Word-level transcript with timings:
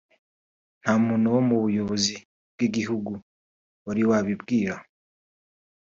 nta 0.81 0.93
muntu 1.05 1.27
wo 1.33 1.41
mu 1.47 1.55
buyobozi 1.63 2.13
bw’igihugu 2.53 3.11
wari 3.85 4.01
wabimbwira” 4.09 4.75